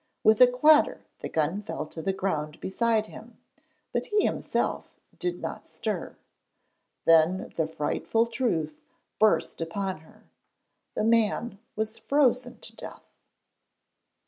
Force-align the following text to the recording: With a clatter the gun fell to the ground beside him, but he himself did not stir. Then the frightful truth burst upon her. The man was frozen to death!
With 0.23 0.41
a 0.41 0.47
clatter 0.47 1.05
the 1.19 1.29
gun 1.29 1.61
fell 1.61 1.85
to 1.85 2.01
the 2.01 2.11
ground 2.11 2.59
beside 2.59 3.05
him, 3.05 3.37
but 3.93 4.07
he 4.07 4.25
himself 4.25 4.89
did 5.19 5.39
not 5.39 5.69
stir. 5.69 6.17
Then 7.05 7.53
the 7.55 7.67
frightful 7.67 8.25
truth 8.25 8.81
burst 9.19 9.61
upon 9.61 9.99
her. 9.99 10.23
The 10.95 11.03
man 11.03 11.59
was 11.75 11.99
frozen 11.99 12.57
to 12.61 12.75
death! 12.75 13.13